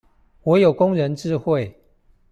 [0.41, 1.79] 我有工人智慧